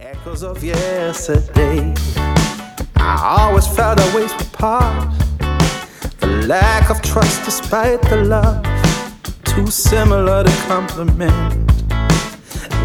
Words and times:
Echoes 0.00 0.44
of 0.44 0.62
yesterday. 0.62 1.92
I 2.94 3.40
always 3.40 3.66
felt 3.66 4.00
our 4.00 4.16
ways 4.16 4.32
were 4.32 4.44
part. 4.52 5.12
The 6.20 6.46
lack 6.46 6.88
of 6.88 7.02
trust 7.02 7.44
despite 7.44 8.00
the 8.02 8.22
love. 8.22 8.64
Too 9.42 9.66
similar 9.66 10.44
to 10.44 10.50
compliment. 10.68 11.72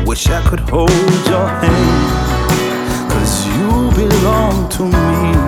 Wish 0.07 0.27
I 0.27 0.41
could 0.49 0.61
hold 0.61 0.89
your 1.27 1.47
hand. 1.47 3.11
Cause 3.11 3.45
you 3.45 4.07
belong 4.09 4.67
to 4.69 4.83
me. 4.83 5.42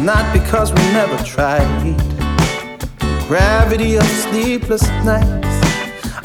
Not 0.00 0.32
because 0.32 0.72
we 0.72 0.82
never 0.92 1.16
tried. 1.22 1.94
Gravity 3.28 3.94
of 3.96 4.04
sleepless 4.04 4.88
nights. 5.04 5.56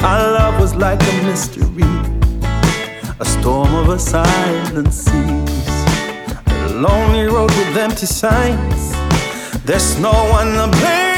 Our 0.01 0.31
love 0.37 0.59
was 0.59 0.73
like 0.75 1.01
a 1.01 1.13
mystery, 1.23 1.83
a 3.19 3.25
storm 3.25 3.75
of 3.75 3.89
a 3.89 3.99
silent 3.99 4.93
seas, 4.93 5.67
a 6.47 6.69
lonely 6.73 7.25
road 7.25 7.51
with 7.51 7.77
empty 7.77 8.07
signs. 8.07 8.83
There's 9.65 9.99
no 9.99 10.13
one 10.31 10.53
to 10.53 10.67
blame 10.79 11.14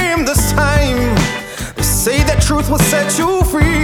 truth 2.47 2.69
will 2.69 2.79
set 2.79 3.19
you 3.19 3.43
free. 3.43 3.76